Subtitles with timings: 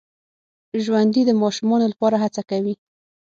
[0.83, 2.73] ژوندي د ماشومانو لپاره هڅه کوي